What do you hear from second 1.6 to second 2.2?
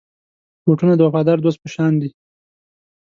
په شان دي.